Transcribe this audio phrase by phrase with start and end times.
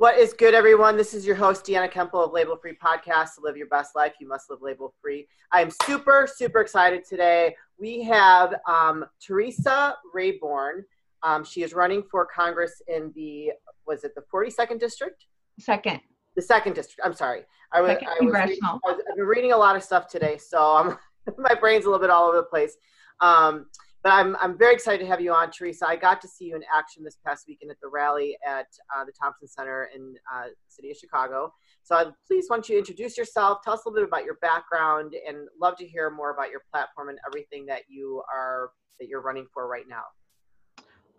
[0.00, 0.96] What is good, everyone?
[0.96, 3.34] This is your host, Deanna Kuempel of Label Free Podcast.
[3.34, 5.28] To live your best life, you must live label free.
[5.52, 7.54] I am super, super excited today.
[7.78, 10.86] We have um, Theresa Raborn.
[11.22, 13.50] Um, she is running for Congress in the,
[13.86, 15.26] was it the 42nd district?
[15.58, 16.00] Second.
[16.34, 17.02] The second district.
[17.04, 17.42] I'm sorry.
[17.70, 18.80] I was, I was, congressional.
[18.86, 20.96] I was, I've been reading a lot of stuff today, so I'm,
[21.36, 22.74] my brain's a little bit all over the place.
[23.20, 23.66] Um,
[24.02, 25.86] but I'm, I'm very excited to have you on, Theresa.
[25.86, 28.66] I got to see you in action this past weekend at the rally at
[28.96, 31.52] uh, the Thompson Center in uh, the city of Chicago.
[31.82, 34.38] So I please want you to introduce yourself, tell us a little bit about your
[34.40, 39.08] background, and love to hear more about your platform and everything that you are that
[39.08, 40.04] you're running for right now.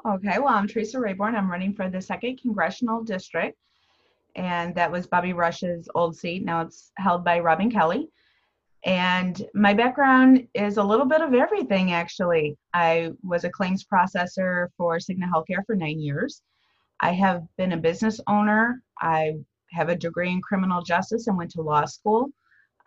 [0.03, 1.35] Okay, well, I'm Theresa Raborn.
[1.35, 3.57] I'm running for the second congressional district,
[4.35, 6.43] and that was Bobby Rush's old seat.
[6.43, 8.09] Now it's held by Robin Kelly.
[8.83, 12.57] And my background is a little bit of everything, actually.
[12.73, 16.41] I was a claims processor for Cigna Healthcare for nine years.
[16.99, 18.81] I have been a business owner.
[18.99, 19.33] I
[19.71, 22.29] have a degree in criminal justice and went to law school.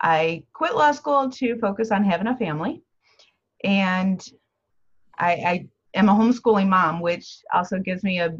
[0.01, 2.81] I quit law school to focus on having a family.
[3.63, 4.23] And
[5.17, 8.37] I, I am a homeschooling mom, which also gives me a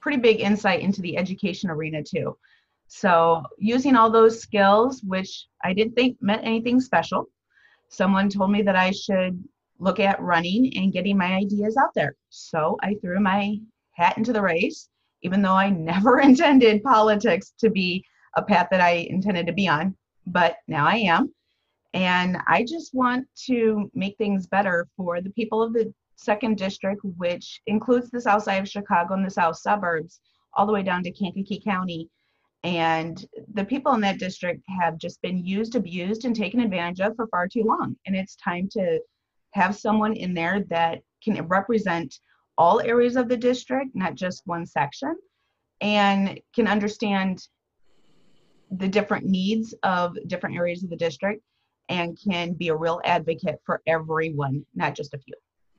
[0.00, 2.36] pretty big insight into the education arena, too.
[2.88, 7.26] So, using all those skills, which I didn't think meant anything special,
[7.88, 9.42] someone told me that I should
[9.78, 12.14] look at running and getting my ideas out there.
[12.30, 13.56] So, I threw my
[13.92, 14.88] hat into the race,
[15.22, 18.04] even though I never intended politics to be
[18.36, 19.96] a path that I intended to be on.
[20.26, 21.34] But now I am.
[21.92, 27.00] And I just want to make things better for the people of the second district,
[27.16, 30.20] which includes the south side of Chicago and the south suburbs,
[30.54, 32.08] all the way down to Kankakee County
[32.66, 37.14] and the people in that district have just been used, abused, and taken advantage of
[37.14, 37.94] for far too long.
[38.06, 38.98] And it's time to
[39.52, 42.18] have someone in there that can represent
[42.58, 45.14] all areas of the district, not just one section,
[45.80, 47.46] and can understand
[48.72, 51.42] the different needs of different areas of the district
[51.88, 55.34] and can be a real advocate for everyone, not just a few.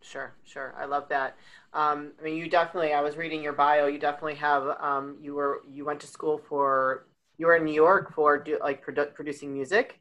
[0.10, 0.74] Sure, sure.
[0.78, 1.36] I love that.
[1.74, 2.94] Um, I mean, you definitely.
[2.94, 3.88] I was reading your bio.
[3.88, 4.78] You definitely have.
[4.80, 5.62] Um, you were.
[5.70, 7.08] You went to school for.
[7.38, 10.00] You were in New York for do, like produ- producing music.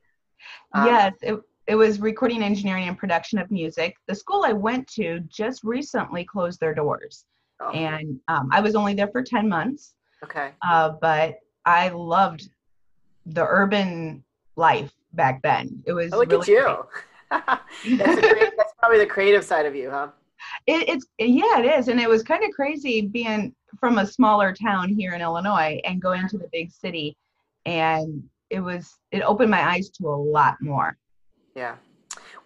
[0.72, 3.97] Um, yes, it, it was recording engineering and production of music.
[4.06, 7.25] The school I went to just recently closed their doors,
[7.61, 7.71] oh.
[7.71, 9.95] and um, I was only there for ten months.
[10.22, 10.50] Okay.
[10.62, 12.49] Uh, but I loved
[13.27, 14.22] the urban
[14.55, 15.83] life back then.
[15.84, 16.12] It was.
[16.12, 16.87] Oh, look really at you.
[17.99, 20.09] that's, a great, probably the creative side of you, huh?
[20.67, 24.53] It, it's yeah, it is, and it was kind of crazy being from a smaller
[24.53, 27.17] town here in Illinois and going to the big city,
[27.65, 30.97] and it was it opened my eyes to a lot more.
[31.55, 31.77] Yeah.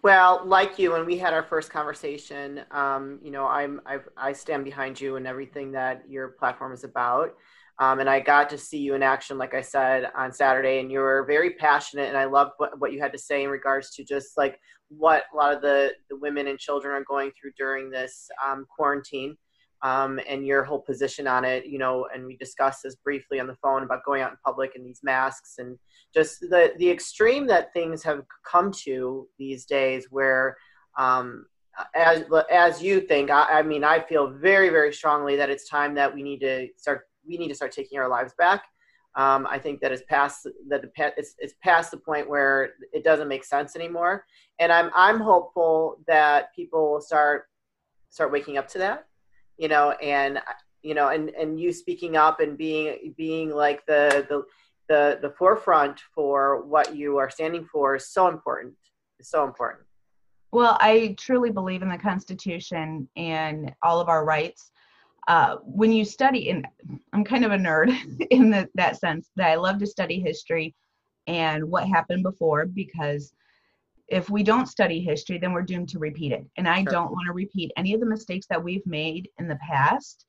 [0.03, 4.33] Well, like you, when we had our first conversation, um, you know, I'm I've, I
[4.33, 7.35] stand behind you and everything that your platform is about.
[7.81, 10.93] Um, and I got to see you in action, like I said, on Saturday, and
[10.93, 12.09] you were very passionate.
[12.09, 15.25] And I loved what, what you had to say in regards to just like what
[15.33, 19.35] a lot of the, the women and children are going through during this um, quarantine
[19.83, 23.47] um, and your whole position on it, you know, and we discussed this briefly on
[23.47, 25.79] the phone about going out in public and these masks and
[26.12, 30.55] just the, the extreme that things have come to these days where,
[30.99, 31.47] um,
[31.95, 35.95] as, as you think, I, I mean, I feel very, very strongly that it's time
[35.95, 38.64] that we need to start we need to start taking our lives back.
[39.16, 40.84] Um, I think that it's past that
[41.16, 44.25] it's, it's past the point where it doesn't make sense anymore.
[44.60, 47.47] And I'm I'm hopeful that people will start
[48.10, 49.06] start waking up to that,
[49.56, 50.41] you know, and
[50.82, 54.44] you know, and and you speaking up and being being like the the
[54.88, 58.75] the the forefront for what you are standing for is so important.
[59.19, 59.87] It's so important.
[60.52, 64.72] Well, I truly believe in the Constitution and all of our rights
[65.28, 66.66] uh, when you study, and
[67.12, 67.91] I'm kind of a nerd
[68.31, 70.75] in the, that sense that I love to study history
[71.26, 73.32] and what happened before because
[74.08, 76.44] if we don't study history, then we're doomed to repeat it.
[76.56, 76.91] And I sure.
[76.91, 80.26] don't want to repeat any of the mistakes that we've made in the past.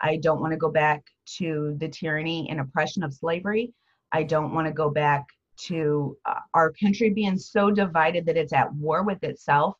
[0.00, 1.02] I don't want to go back
[1.38, 3.72] to the tyranny and oppression of slavery.
[4.12, 5.24] I don't want to go back
[5.56, 9.76] to uh, our country being so divided that it's at war with itself.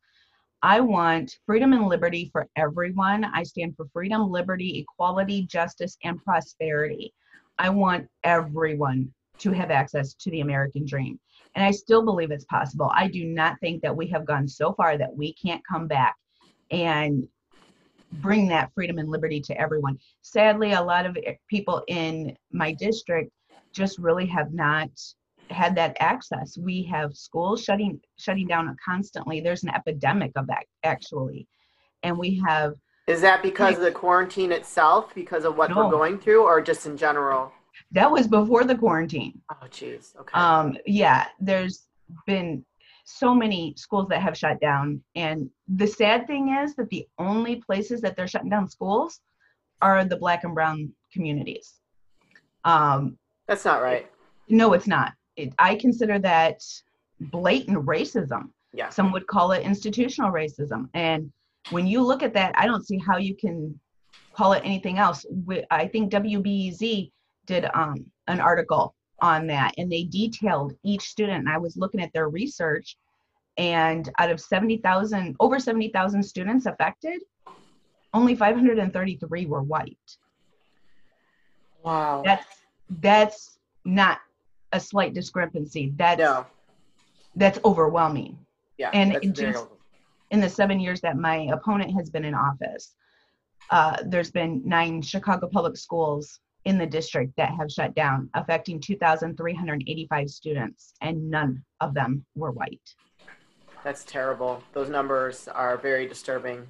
[0.65, 3.23] I want freedom and liberty for everyone.
[3.23, 7.13] I stand for freedom, liberty, equality, justice, and prosperity.
[7.59, 11.21] I want everyone to have access to the American dream.
[11.55, 12.91] And I still believe it's possible.
[12.95, 16.15] I do not think that we have gone so far that we can't come back
[16.71, 17.29] and
[18.13, 19.99] bring that freedom and liberty to everyone.
[20.23, 23.31] Sadly, a lot of people in my district
[23.75, 24.89] just really have not
[25.55, 26.59] had that access.
[26.59, 29.41] We have schools shutting shutting down constantly.
[29.41, 31.47] There's an epidemic of that actually,
[32.03, 32.75] and we have.
[33.07, 35.77] Is that because of the quarantine itself, because of what no.
[35.77, 37.53] we're going through, or just in general?
[37.93, 39.41] that was before the quarantine.
[39.51, 40.17] Oh, jeez.
[40.17, 40.33] Okay.
[40.35, 41.87] Um, yeah, there's
[42.27, 42.65] been
[43.05, 45.03] so many schools that have shut down.
[45.15, 49.21] And the sad thing is that the only places that they're shutting down schools
[49.83, 51.75] are the black and brown communities.
[52.65, 54.11] Um, That's not right.
[54.49, 55.13] No, it's not.
[55.37, 56.63] It, I consider that
[57.21, 58.51] blatant racism.
[58.73, 58.89] Yeah.
[58.89, 60.89] Some would call it institutional racism.
[60.95, 61.33] And
[61.71, 63.79] when you look at that, I don't see how you can
[64.33, 65.25] call it anything else.
[65.71, 67.11] I think WBEZ
[67.47, 71.39] did um, an article on that and they detailed each student.
[71.39, 72.97] And I was looking at their research,
[73.57, 77.21] and out of 70,000, over 70,000 students affected,
[78.13, 80.17] only 533 were white.
[81.83, 82.23] Wow.
[82.25, 82.47] That's
[83.01, 84.19] that's not
[84.75, 85.93] a slight discrepancy.
[85.97, 86.45] That's no.
[87.37, 88.37] that's overwhelming.
[88.77, 88.91] Yeah.
[88.93, 89.67] And just
[90.31, 92.95] in the seven years that my opponent has been in office,
[93.71, 98.81] uh, there's been nine Chicago public schools in the district that have shut down, affecting
[98.81, 102.95] 2,385 students, and none of them were white.
[103.85, 104.63] That's terrible.
[104.73, 106.67] Those numbers are very disturbing.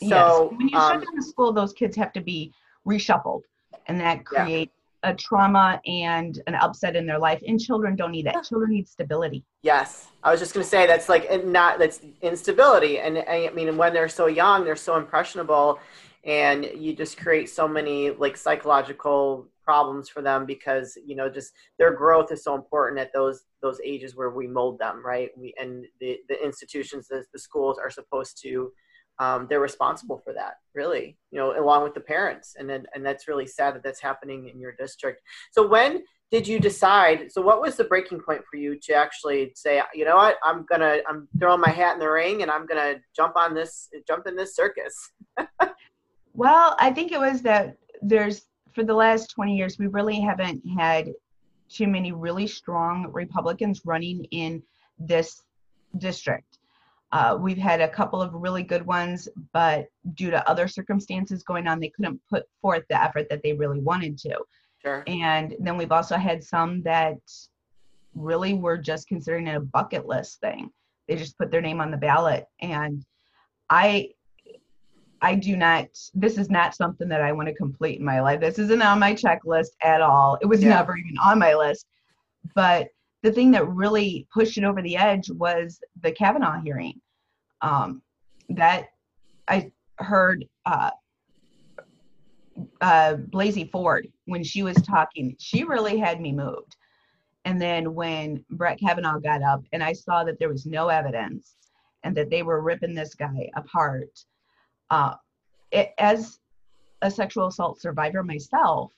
[0.00, 0.58] So yes.
[0.58, 2.52] when you um, shut down a school, those kids have to be
[2.86, 3.42] reshuffled,
[3.86, 4.72] and that creates.
[5.02, 7.42] A trauma and an upset in their life.
[7.46, 8.44] And children don't need that.
[8.44, 9.44] Children need stability.
[9.62, 13.76] Yes, I was just going to say that's like not that's instability, and I mean
[13.76, 15.78] when they're so young, they're so impressionable,
[16.24, 21.52] and you just create so many like psychological problems for them because you know just
[21.78, 25.54] their growth is so important at those those ages where we mold them right we
[25.60, 28.72] and the the institutions the, the schools are supposed to
[29.20, 32.56] um, they're responsible for that really you know along with the parents.
[32.58, 35.22] And then and that's really sad that that's happening in your district.
[35.52, 39.52] So when did you decide so what was the breaking point for you to actually
[39.56, 42.66] say you know what i'm gonna i'm throwing my hat in the ring and i'm
[42.66, 45.10] gonna jump on this jump in this circus?
[46.32, 50.62] Well i think it was that there's for the last 20 years we really haven't
[50.78, 51.12] had
[51.68, 54.62] too many really strong republicans running in
[54.98, 55.42] this
[55.98, 56.49] district
[57.12, 61.66] uh, we've had a couple of really good ones, but due to other circumstances going
[61.66, 64.38] on, they couldn't put forth the effort that they really wanted to.
[64.82, 65.02] Sure.
[65.06, 67.18] And then we've also had some that
[68.14, 70.70] really were just considering it a bucket list thing.
[71.08, 72.46] They just put their name on the ballot.
[72.60, 73.04] And
[73.68, 74.10] I
[75.22, 78.40] I do not this is not something that I want to complete in my life.
[78.40, 80.38] This isn't on my checklist at all.
[80.40, 80.70] It was yeah.
[80.70, 81.86] never even on my list.
[82.54, 82.88] But
[83.22, 87.00] the thing that really pushed it over the edge was the Kavanaugh hearing.
[87.62, 88.02] Um,
[88.50, 88.88] that
[89.48, 90.90] I heard uh,
[92.80, 96.76] uh, Blasey Ford when she was talking, she really had me moved.
[97.44, 101.56] And then when Brett Kavanaugh got up and I saw that there was no evidence
[102.02, 104.10] and that they were ripping this guy apart,
[104.90, 105.14] uh,
[105.70, 106.38] it, as
[107.02, 108.92] a sexual assault survivor myself,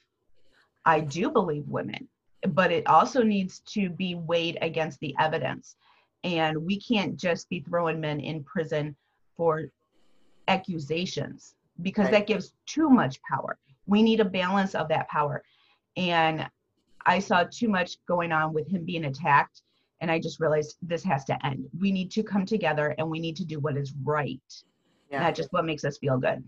[0.84, 2.08] I do believe women
[2.48, 5.76] but it also needs to be weighed against the evidence.
[6.24, 8.96] And we can't just be throwing men in prison
[9.36, 9.64] for
[10.48, 12.12] accusations because right.
[12.12, 13.58] that gives too much power.
[13.86, 15.42] We need a balance of that power.
[15.96, 16.48] And
[17.06, 19.62] I saw too much going on with him being attacked.
[20.00, 21.68] And I just realized this has to end.
[21.78, 24.40] We need to come together and we need to do what is right,
[25.10, 25.20] yeah.
[25.20, 26.42] not just what makes us feel good.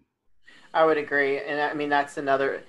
[0.72, 1.38] I would agree.
[1.38, 2.62] And I mean, that's another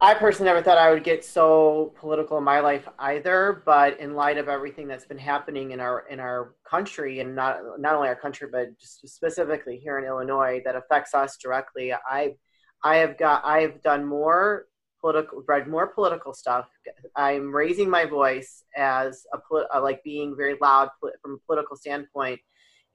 [0.00, 4.14] I personally never thought I would get so political in my life either, but in
[4.14, 8.06] light of everything that's been happening in our in our country and not not only
[8.06, 12.36] our country but just specifically here in Illinois that affects us directly, I
[12.84, 14.66] I have got I've done more
[15.00, 16.68] political read more political stuff.
[17.16, 19.38] I'm raising my voice as a
[19.74, 22.40] uh, like being very loud from a political standpoint.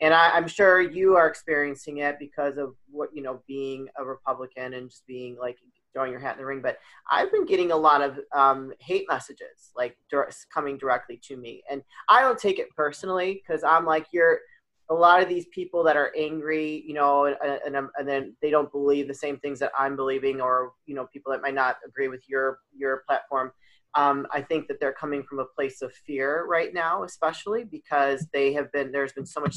[0.01, 4.05] And I, I'm sure you are experiencing it because of what you know, being a
[4.05, 5.57] Republican and just being like
[5.93, 6.77] throwing your hat in the ring, but
[7.09, 9.95] I've been getting a lot of um, hate messages like
[10.53, 14.39] coming directly to me, and I don't take it personally because I'm like you're.
[14.89, 18.51] A lot of these people that are angry, you know, and, and, and then they
[18.51, 21.77] don't believe the same things that I'm believing, or you know, people that might not
[21.88, 23.53] agree with your your platform.
[23.95, 28.27] Um, I think that they're coming from a place of fear right now, especially because
[28.33, 29.55] they have been there's been so much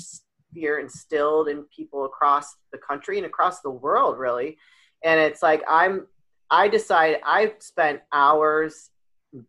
[0.55, 4.57] fear instilled in people across the country and across the world, really.
[5.05, 6.07] And it's like I'm
[6.51, 8.91] I decided I spent hours,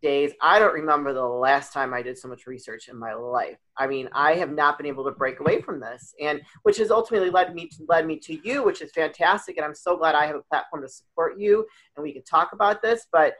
[0.02, 0.32] days.
[0.42, 3.58] I don't remember the last time I did so much research in my life.
[3.76, 6.90] I mean, I have not been able to break away from this, and which has
[6.90, 9.56] ultimately led me to, led me to you, which is fantastic.
[9.56, 12.52] And I'm so glad I have a platform to support you, and we can talk
[12.52, 13.06] about this.
[13.10, 13.34] But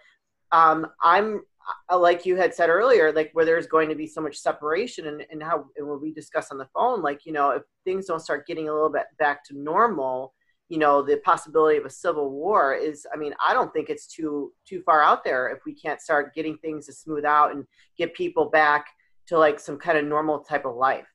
[0.52, 1.42] um, I'm
[1.90, 5.08] uh, like you had said earlier, like where there's going to be so much separation,
[5.08, 8.06] and, and how and when we discuss on the phone, like you know, if things
[8.06, 10.32] don't start getting a little bit back to normal
[10.68, 14.06] you know the possibility of a civil war is i mean i don't think it's
[14.06, 17.64] too too far out there if we can't start getting things to smooth out and
[17.96, 18.86] get people back
[19.26, 21.06] to like some kind of normal type of life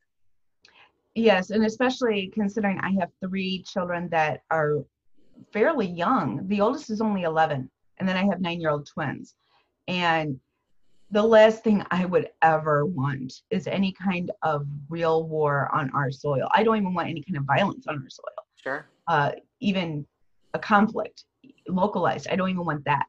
[1.16, 4.84] yes and especially considering i have three children that are
[5.52, 7.70] fairly young the oldest is only 11
[8.00, 9.36] and then i have nine year old twins
[9.88, 10.40] and
[11.12, 16.10] the last thing I would ever want is any kind of real war on our
[16.10, 16.48] soil.
[16.52, 18.34] I don't even want any kind of violence on our soil.
[18.56, 18.88] Sure.
[19.08, 20.06] Uh, even
[20.54, 21.26] a conflict,
[21.68, 22.28] localized.
[22.30, 23.06] I don't even want that.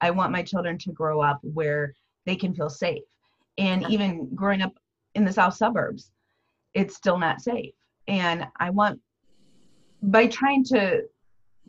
[0.00, 1.94] I want my children to grow up where
[2.26, 3.02] they can feel safe.
[3.58, 4.72] And even growing up
[5.14, 6.10] in the south suburbs,
[6.74, 7.74] it's still not safe.
[8.08, 9.00] And I want,
[10.02, 11.02] by trying to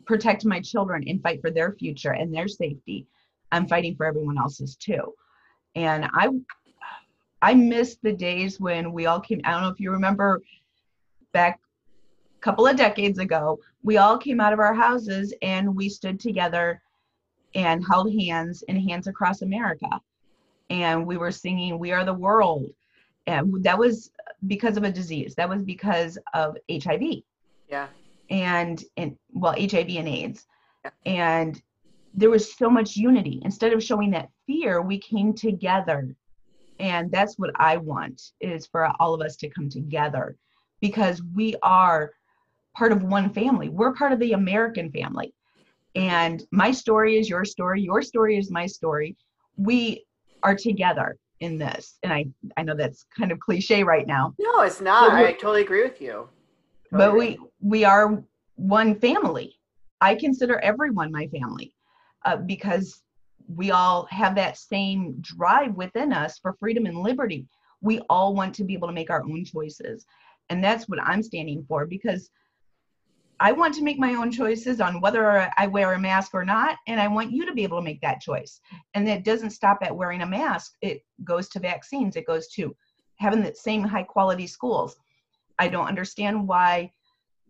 [0.06, 3.06] protect my children and fight for their future and their safety,
[3.50, 5.14] I'm fighting for everyone else's too
[5.74, 6.28] and i
[7.40, 10.40] i miss the days when we all came i don't know if you remember
[11.32, 11.60] back
[12.42, 16.80] couple of decades ago we all came out of our houses and we stood together
[17.54, 20.00] and held hands in hands across america.
[20.70, 22.66] And we were singing we are the world.
[23.26, 24.10] And that was
[24.46, 25.34] because of a disease.
[25.34, 27.02] That was because of hiv
[27.68, 27.88] yeah.
[28.30, 30.46] And and well hiv and aids.
[30.84, 30.90] Yeah.
[31.06, 31.62] and
[32.14, 33.40] there was so much unity.
[33.44, 36.14] Instead of showing that fear, we came together.
[36.78, 40.36] And that's what I want is for all of us to come together.
[40.80, 42.12] Because we are
[42.74, 43.68] part of one family.
[43.68, 45.34] We're part of the American family.
[45.94, 49.16] And my story is your story, your story is my story.
[49.56, 50.04] We
[50.42, 51.98] are together in this.
[52.02, 52.26] And I
[52.56, 54.34] I know that's kind of cliche right now.
[54.38, 55.12] No, it's not.
[55.12, 56.28] I totally agree with you.
[56.90, 58.22] Totally but we we are
[58.56, 59.56] one family.
[60.00, 61.74] I consider everyone my family
[62.24, 63.02] uh, because
[63.48, 67.46] we all have that same drive within us for freedom and liberty.
[67.80, 70.06] We all want to be able to make our own choices.
[70.48, 72.30] And that's what I'm standing for because
[73.42, 76.78] I want to make my own choices on whether I wear a mask or not.
[76.86, 78.60] And I want you to be able to make that choice.
[78.94, 82.74] And that doesn't stop at wearing a mask, it goes to vaccines, it goes to
[83.16, 84.96] having the same high quality schools.
[85.58, 86.92] I don't understand why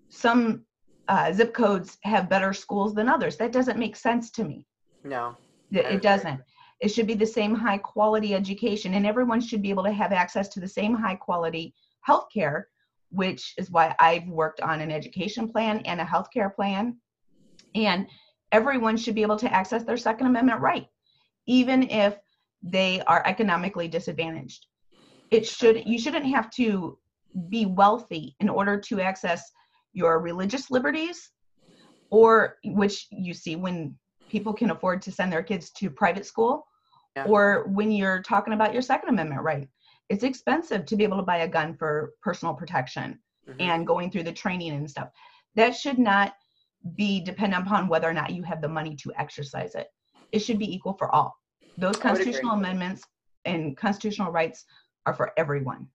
[0.09, 0.65] some
[1.09, 3.37] uh, zip codes have better schools than others.
[3.37, 4.67] That doesn't make sense to me.
[5.05, 5.37] No.
[5.71, 6.41] It, it doesn't.
[6.81, 10.13] It should be the same high quality education, and everyone should be able to have
[10.13, 12.69] access to the same high quality health care,
[13.12, 16.97] which is why I've worked on an education plan and a healthcare plan.
[17.75, 18.07] And
[18.50, 20.87] everyone should be able to access their Second Amendment right,
[21.47, 22.16] even if
[22.62, 24.66] they are economically disadvantaged.
[25.31, 26.99] It should you shouldn't have to
[27.49, 29.50] be wealthy in order to access
[29.92, 31.31] your religious liberties
[32.11, 33.97] or which you see when
[34.28, 36.66] people can afford to send their kids to private school
[37.16, 37.25] yeah.
[37.25, 39.69] or when you're talking about your second amendment right
[40.12, 43.61] it's expensive to be able to buy a gun for personal protection mm-hmm.
[43.61, 45.09] and going through the training and stuff
[45.54, 46.35] that should not
[46.97, 49.88] be dependent upon whether or not you have the money to exercise it
[50.33, 51.35] it should be equal for all
[51.78, 53.02] those constitutional amendments
[53.45, 54.66] and constitutional rights
[55.07, 55.88] are for everyone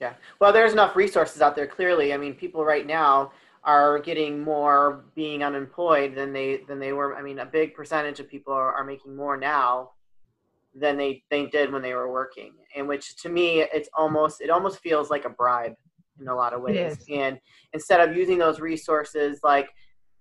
[0.00, 0.12] yeah.
[0.40, 1.66] Well, there's enough resources out there.
[1.66, 3.32] Clearly, I mean, people right now
[3.64, 7.16] are getting more being unemployed than they than they were.
[7.16, 9.90] I mean, a big percentage of people are, are making more now
[10.74, 12.52] than they they did when they were working.
[12.76, 15.74] And which to me, it's almost it almost feels like a bribe
[16.20, 16.96] in a lot of ways.
[17.10, 17.38] And
[17.72, 19.68] instead of using those resources, like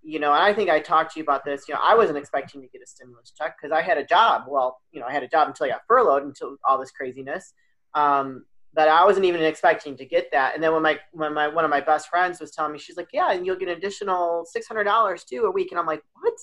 [0.04, 1.68] you know, and I think I talked to you about this.
[1.68, 4.44] You know, I wasn't expecting to get a stimulus check because I had a job.
[4.48, 7.54] Well, you know, I had a job until I got furloughed until all this craziness.
[7.94, 10.54] Um, but I wasn't even expecting to get that.
[10.54, 12.96] And then when my when my one of my best friends was telling me, she's
[12.96, 15.88] like, "Yeah, and you'll get an additional six hundred dollars too a week," and I'm
[15.88, 16.36] like, "What?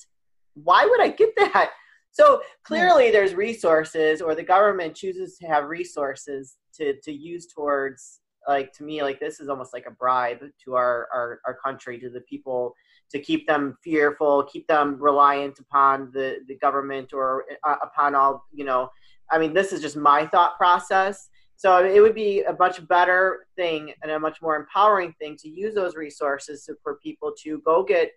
[0.55, 1.71] Why would I get that?"
[2.15, 8.21] So clearly, there's resources, or the government chooses to have resources to to use towards
[8.49, 11.99] like to me like this is almost like a bribe to our our, our country
[11.99, 12.75] to the people
[13.11, 18.45] to keep them fearful keep them reliant upon the the government or uh, upon all
[18.53, 18.91] you know
[19.31, 21.29] i mean this is just my thought process.
[21.57, 25.49] So it would be a much better thing and a much more empowering thing to
[25.49, 28.11] use those resources for people to go get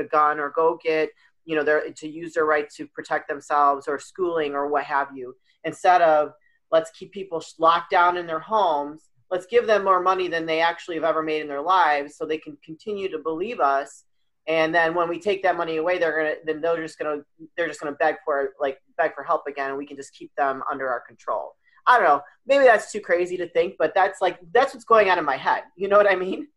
[0.00, 1.10] a gun or go get,
[1.48, 5.08] you know, their to use their right to protect themselves or schooling or what have
[5.16, 6.32] you, instead of
[6.70, 9.08] let's keep people locked down in their homes.
[9.30, 12.26] Let's give them more money than they actually have ever made in their lives, so
[12.26, 14.04] they can continue to believe us.
[14.46, 17.22] And then when we take that money away, they're gonna then they're just gonna
[17.56, 20.30] they're just gonna beg for like beg for help again, and we can just keep
[20.36, 21.54] them under our control.
[21.86, 22.20] I don't know.
[22.46, 25.38] Maybe that's too crazy to think, but that's like that's what's going on in my
[25.38, 25.62] head.
[25.76, 26.48] You know what I mean?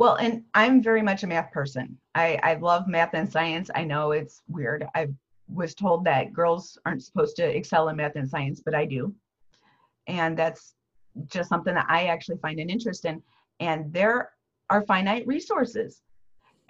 [0.00, 1.98] Well, and I'm very much a math person.
[2.14, 3.68] I, I love math and science.
[3.74, 4.86] I know it's weird.
[4.94, 5.08] I
[5.46, 9.14] was told that girls aren't supposed to excel in math and science, but I do.
[10.06, 10.72] And that's
[11.26, 13.22] just something that I actually find an interest in.
[13.60, 14.30] And there
[14.70, 16.00] are finite resources.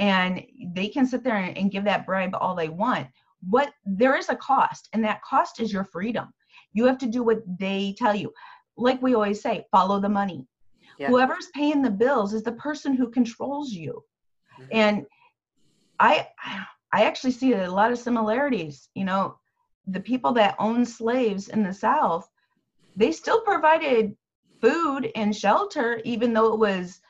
[0.01, 0.43] and
[0.75, 3.07] they can sit there and, and give that bribe all they want
[3.49, 6.27] what there is a cost and that cost is your freedom
[6.73, 8.33] you have to do what they tell you
[8.77, 10.47] like we always say follow the money
[11.01, 11.09] yeah.
[11.09, 14.05] whoever's paying the bills is the person who controls you.
[14.61, 14.69] Mm-hmm.
[14.73, 15.07] and
[15.99, 16.27] i
[16.93, 19.39] i actually see a lot of similarities you know
[19.87, 22.29] the people that own slaves in the south
[22.97, 24.17] they still provided
[24.61, 27.01] food and shelter even though it was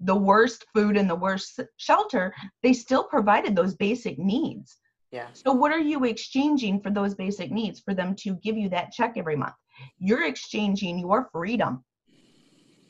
[0.00, 4.78] the worst food and the worst shelter they still provided those basic needs.
[5.10, 5.28] Yeah.
[5.32, 8.92] So what are you exchanging for those basic needs for them to give you that
[8.92, 9.54] check every month?
[9.98, 11.84] You're exchanging your freedom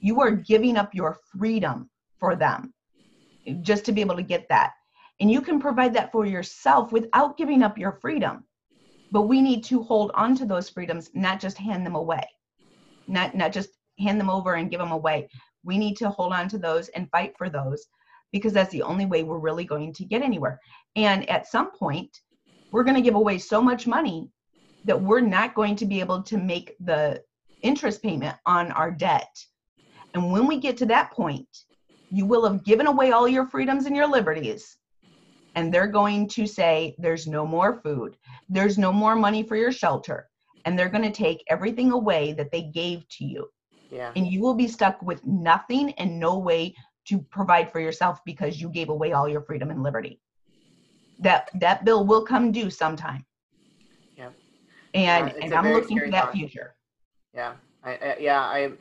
[0.00, 2.73] you are giving up your freedom for them
[3.62, 4.73] just to be able to get that.
[5.21, 8.45] And you can provide that for yourself without giving up your freedom.
[9.11, 12.25] But we need to hold on to those freedoms not just hand them away
[13.09, 15.28] not not just hand them over and give them away.
[15.64, 17.87] We need to hold on to those and fight for those
[18.31, 20.61] because that's the only way we're really going to get anywhere.
[20.95, 22.11] And at some point
[22.71, 24.28] we're going to give away so much money
[24.85, 27.23] that we're not going to be able to make the
[27.62, 29.35] interest payment on our debt
[30.15, 31.47] and when we get to that point
[32.11, 34.79] you will have given away all your freedoms and your liberties.
[35.55, 38.17] And they're going to say there's no more food.
[38.49, 40.29] There's no more money for your shelter.
[40.65, 43.49] And they're going to take everything away that they gave to you.
[43.91, 44.12] Yeah.
[44.17, 46.75] and you will be stuck with nothing and no way
[47.07, 50.21] to provide for yourself because you gave away all your freedom and liberty.
[51.21, 53.25] That that bill will come due sometime.
[54.15, 54.29] Yeah.
[54.93, 56.35] And and i'm looking for that thought.
[56.35, 56.75] future.
[57.33, 57.55] Yeah.
[57.83, 58.73] I, I yeah i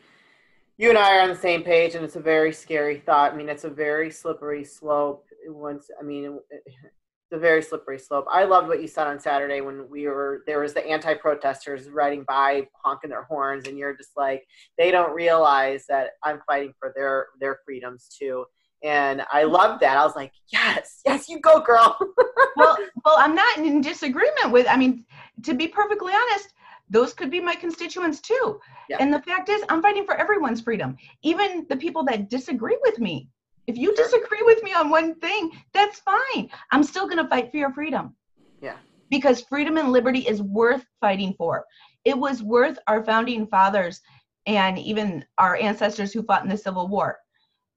[0.77, 3.33] you and I are on the same page, and it's a very scary thought.
[3.33, 5.25] I mean, it's a very slippery slope.
[5.47, 8.25] Once, I mean, it's a very slippery slope.
[8.31, 12.23] I loved what you said on Saturday when we were there was the anti-protesters riding
[12.27, 14.45] by, honking their horns, and you're just like,
[14.77, 18.45] they don't realize that I'm fighting for their their freedoms too.
[18.83, 19.97] And I loved that.
[19.97, 21.97] I was like, yes, yes, you go, girl.
[22.55, 24.67] well, well, I'm not in disagreement with.
[24.69, 25.03] I mean,
[25.43, 26.53] to be perfectly honest,
[26.89, 28.59] those could be my constituents too.
[28.89, 28.97] Yeah.
[28.99, 32.99] And the fact is, I'm fighting for everyone's freedom, even the people that disagree with
[32.99, 33.29] me.
[33.67, 34.05] If you sure.
[34.05, 36.49] disagree with me on one thing, that's fine.
[36.71, 38.15] I'm still going to fight for your freedom.
[38.61, 38.77] Yeah.
[39.09, 41.65] Because freedom and liberty is worth fighting for.
[42.05, 43.99] It was worth our founding fathers
[44.45, 47.17] and even our ancestors who fought in the Civil War.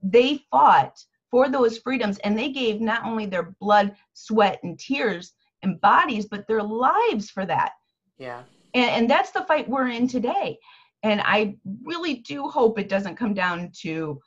[0.02, 5.32] They fought for those freedoms and they gave not only their blood, sweat, and tears
[5.62, 7.72] and bodies, but their lives for that.
[8.18, 8.42] Yeah.
[8.74, 10.58] And, and that's the fight we're in today.
[11.02, 14.20] And I really do hope it doesn't come down to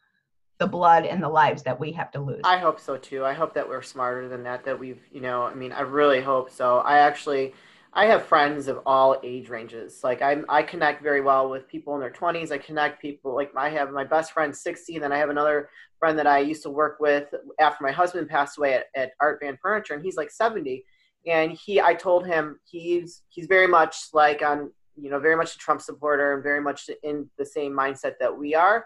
[0.60, 2.42] the blood and the lives that we have to lose.
[2.44, 3.26] I hope so too.
[3.26, 6.22] I hope that we're smarter than that, that we've, you know, I mean, I really
[6.22, 6.78] hope so.
[6.80, 7.54] I actually,
[7.94, 10.04] I have friends of all age ranges.
[10.04, 12.52] Like I, I connect very well with people in their 20s.
[12.52, 15.70] I connect people like I have my best friend 60, and then I have another
[16.00, 19.40] friend that I used to work with after my husband passed away at, at Art
[19.42, 20.84] Van Furniture, and he's like 70
[21.26, 25.56] and he i told him he's he's very much like on you know very much
[25.56, 28.86] a trump supporter and very much in the same mindset that we are.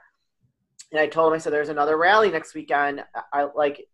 [0.92, 3.04] And i told him i said there's another rally next weekend.
[3.34, 3.86] I like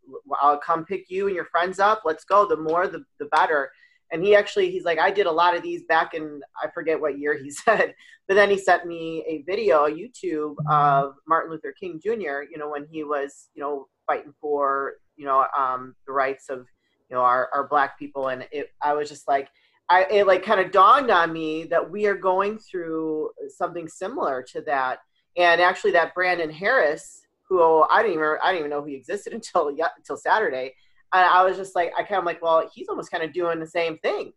[0.42, 2.02] i'll come pick you and your friends up.
[2.06, 2.48] Let's go.
[2.48, 3.72] The more the, the better.
[4.12, 7.02] And he actually he's like i did a lot of these back in i forget
[7.02, 7.96] what year he said
[8.28, 12.70] but then he sent me a video youtube of martin luther king jr you know
[12.70, 16.68] when he was you know fighting for you know um, the rights of
[17.10, 19.50] you know our, our black people and it i was just like
[19.90, 24.44] i it like kind of dawned on me that we are going through something similar
[24.44, 25.00] to that.
[25.38, 29.34] And actually that brandon harris who i didn't even i didn't even know he existed
[29.40, 30.74] until until saturday
[31.14, 33.60] and i was just like i kind of like well he's almost kind of doing
[33.60, 34.32] the same thing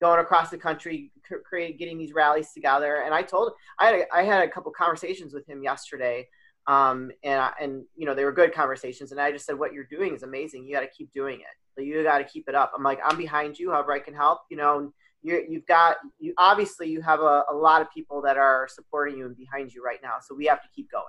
[0.00, 1.10] going across the country
[1.44, 3.02] create getting these rallies together.
[3.04, 6.28] And i told i had a, I had a couple conversations with him yesterday
[6.66, 9.12] um, and I, and you know they were good conversations.
[9.12, 10.66] And i just said what you're doing is amazing.
[10.66, 12.72] You got to keep doing it you got to keep it up.
[12.76, 14.42] I'm like, I'm behind you, however I can help.
[14.50, 18.36] You know, you you've got you obviously you have a, a lot of people that
[18.36, 20.14] are supporting you and behind you right now.
[20.20, 21.04] So we have to keep going.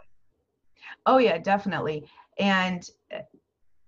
[1.06, 2.06] Oh yeah, definitely.
[2.40, 3.20] And uh,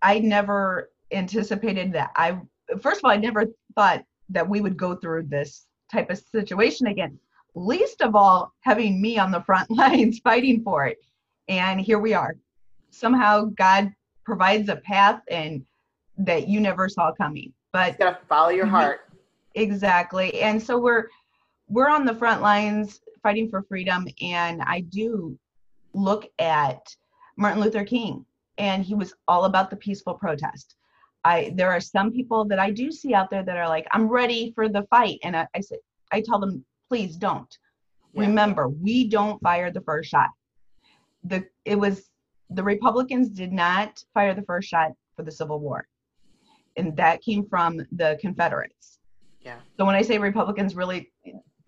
[0.02, 2.12] I never anticipated that.
[2.16, 2.40] I
[2.82, 6.88] first of all, I never thought that we would go through this type of situation
[6.88, 7.18] again.
[7.56, 10.98] Least of all, having me on the front lines fighting for it.
[11.48, 12.36] And here we are.
[12.90, 13.94] Somehow God
[14.26, 15.64] provides a path and
[16.18, 17.54] that you never saw coming.
[17.74, 18.72] But you gotta follow your mhm.
[18.72, 19.00] heart.
[19.56, 20.42] Exactly.
[20.42, 21.08] And so we're
[21.68, 25.38] we're on the front lines fighting for freedom and I do
[25.94, 26.96] look at
[27.36, 28.26] Martin Luther King
[28.58, 30.76] and he was all about the peaceful protest.
[31.24, 34.08] I there are some people that I do see out there that are like, I'm
[34.08, 35.20] ready for the fight.
[35.24, 35.78] And I, I say
[36.12, 37.58] I tell them, please don't.
[38.14, 38.22] Yeah.
[38.22, 40.30] Remember, we don't fire the first shot.
[41.24, 42.10] The it was
[42.50, 45.88] the Republicans did not fire the first shot for the Civil War.
[46.78, 49.00] And that came from the Confederates.
[49.42, 49.58] Yeah.
[49.78, 51.12] So when I say Republicans, really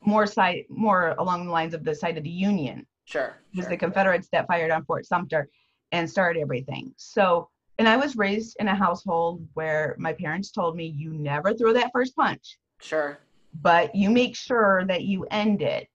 [0.01, 2.85] more side more along the lines of the side of the Union.
[3.05, 3.37] Sure.
[3.53, 3.71] It was sure.
[3.71, 5.49] the Confederates that fired on Fort Sumter
[5.91, 6.93] and started everything.
[6.97, 11.53] So and I was raised in a household where my parents told me you never
[11.53, 13.19] throw that first punch, Sure.
[13.61, 15.87] but you make sure that you end it,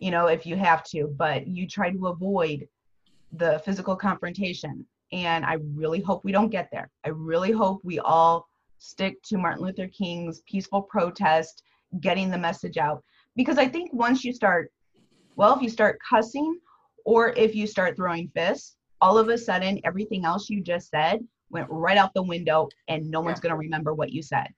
[0.00, 2.66] you know, if you have to, but you try to avoid
[3.32, 4.84] the physical confrontation.
[5.12, 6.90] And I really hope we don't get there.
[7.04, 8.48] I really hope we all
[8.80, 11.62] stick to Martin Luther King's peaceful protest,
[12.00, 13.04] getting the message out.
[13.36, 14.72] Because I think once you start,
[15.36, 16.58] well, if you start cussing
[17.04, 21.20] or if you start throwing fists, all of a sudden everything else you just said
[21.50, 24.48] went right out the window and no one's going to remember what you said.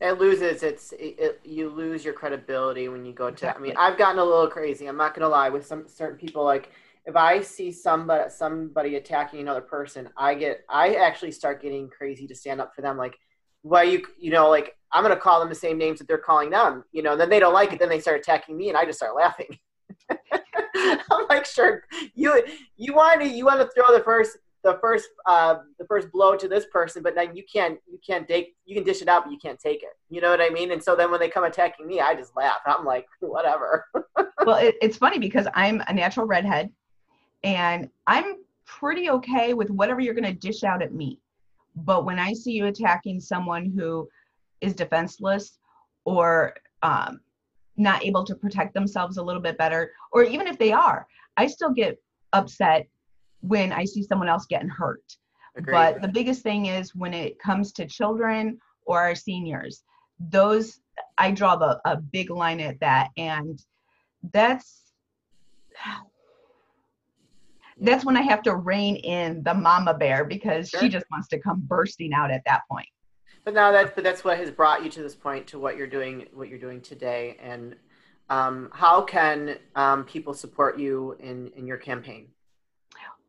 [0.00, 3.74] It loses its it, it, you lose your credibility when you go to I mean
[3.76, 4.88] I've gotten a little crazy.
[4.88, 6.72] I'm not gonna lie with some certain people like
[7.04, 12.26] if I see somebody somebody attacking another person, I get I actually start getting crazy
[12.26, 13.16] to stand up for them like
[13.62, 16.50] why you you know like I'm gonna call them the same names that they're calling
[16.50, 18.84] them, you know, then they don't like it, then they start attacking me and I
[18.84, 19.58] just start laughing.
[21.10, 21.82] I'm like, sure,
[22.14, 22.42] you
[22.76, 26.36] you want to you want to throw the first the first uh, the first blow
[26.36, 29.24] to this person, but then you can't you can't take you can dish it out,
[29.24, 29.90] but you can't take it.
[30.08, 30.72] You know what I mean?
[30.72, 32.58] And so then when they come attacking me, I just laugh.
[32.66, 33.86] I'm like, whatever.
[34.46, 36.70] well, it, it's funny because I'm a natural redhead
[37.44, 41.20] and I'm pretty okay with whatever you're going to dish out at me.
[41.74, 44.08] But when I see you attacking someone who
[44.60, 45.58] is defenseless
[46.04, 47.20] or um,
[47.76, 51.46] not able to protect themselves a little bit better, or even if they are, I
[51.46, 52.00] still get
[52.32, 52.86] upset
[53.40, 55.16] when I see someone else getting hurt.
[55.56, 55.72] Agreed.
[55.72, 59.82] But the biggest thing is when it comes to children or our seniors,
[60.18, 60.80] those
[61.18, 63.62] I draw the, a big line at that, and
[64.32, 64.92] that's
[67.82, 70.80] that's when I have to rein in the mama bear because Sure.
[70.80, 72.88] she just wants to come bursting out at that point.
[73.44, 75.88] But now that's but that's what has brought you to this point to what you're
[75.88, 77.36] doing what you're doing today.
[77.40, 77.74] And
[78.30, 82.28] um, how can um, people support you in in your campaign?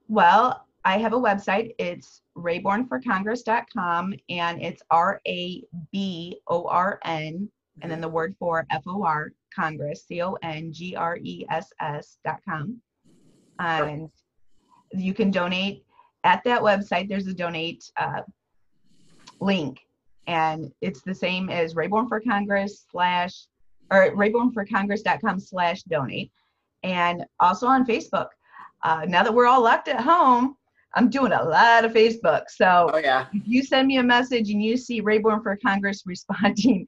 [0.07, 1.73] Well, I have a website.
[1.79, 7.49] It's rabornforcongress.com and it's R A B O R N
[7.81, 11.45] and then the word for F O R Congress, C O N G R E
[11.49, 12.79] S S dot com.
[13.59, 14.09] And
[14.93, 15.83] you can donate
[16.23, 17.09] at that website.
[17.09, 18.21] There's a donate uh,
[19.39, 19.79] link,
[20.27, 23.45] and it's the same as Raborn for Congress slash
[23.91, 26.31] or rabornforcongress.com slash donate,
[26.83, 28.27] and also on Facebook.
[28.83, 30.55] Uh, now that we're all locked at home,
[30.95, 32.43] I'm doing a lot of Facebook.
[32.49, 36.03] So Oh yeah, if you send me a message and you see Raborn for Congress
[36.07, 36.87] responding,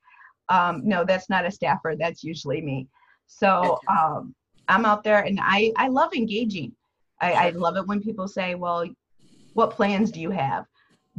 [0.49, 1.95] um, no, that's not a staffer.
[1.97, 2.87] That's usually me.
[3.27, 4.35] So um,
[4.67, 6.73] I'm out there and I, I love engaging.
[7.21, 8.85] I, I love it when people say, well,
[9.53, 10.65] what plans do you have?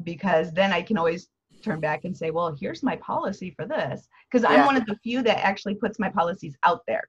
[0.03, 1.29] Because then I can always
[1.65, 4.07] turn back and say, well, here's my policy for this.
[4.31, 7.05] Because I'm one of the few that actually puts my policies out there.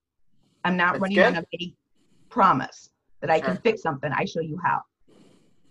[0.63, 1.25] I'm not That's running good.
[1.27, 1.75] on a vague
[2.29, 2.89] promise
[3.21, 3.61] that I can Sure.
[3.63, 4.11] fix something.
[4.11, 4.81] I show you how.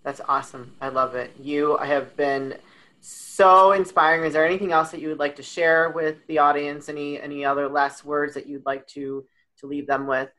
[0.05, 0.74] that's awesome.
[0.81, 1.33] I love it.
[1.40, 2.55] You have been
[3.00, 4.24] so inspiring.
[4.24, 6.88] Is there anything else that you would like to share with the audience?
[6.88, 9.24] Any any other last words that you'd like to
[9.59, 10.31] to leave them with?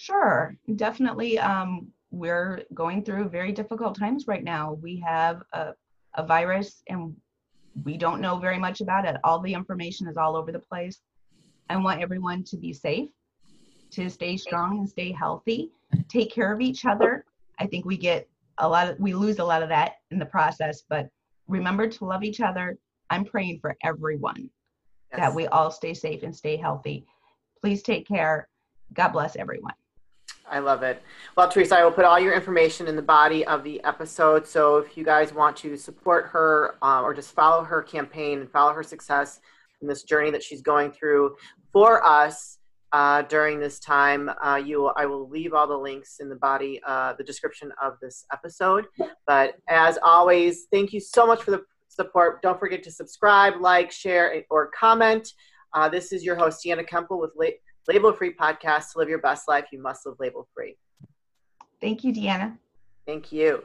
[0.00, 1.40] Sure, definitely.
[1.40, 4.74] Um, we're going through very difficult times right now.
[4.80, 5.72] We have a,
[6.14, 7.16] a virus and
[7.82, 9.16] we don't know very much about it.
[9.24, 11.00] All the information is all over the place.
[11.68, 13.10] I want everyone to be safe,
[13.90, 15.72] to stay strong and stay healthy,
[16.08, 17.24] take care of each other.
[17.58, 20.26] I think we get a lot of, we lose a lot of that in the
[20.26, 21.08] process, but
[21.48, 22.78] remember to love each other.
[23.10, 24.48] I'm praying for everyone
[25.16, 27.04] that we all stay safe and stay healthy.
[27.60, 28.48] Please take care.
[28.94, 29.74] God bless everyone.
[30.50, 31.02] I love it.
[31.36, 34.46] Well, Theresa, I will put all your information in the body of the episode.
[34.46, 38.50] So if you guys want to support her uh, or just follow her campaign and
[38.50, 39.40] follow her success
[39.82, 41.36] in this journey that she's going through
[41.72, 42.58] for us
[42.92, 46.36] uh, during this time, uh, you will, I will leave all the links in the
[46.36, 48.86] body, uh, the description of this episode.
[49.26, 52.40] But as always, thank you so much for the support.
[52.42, 55.28] Don't forget to subscribe, like, share, or comment.
[55.74, 57.48] Uh, this is your host, Deanna Kuempel with La-
[57.88, 58.92] Label Free Podcast.
[58.92, 60.76] To live your best life, you must live label free.
[61.80, 62.58] Thank you, Deanna.
[63.06, 63.64] Thank you.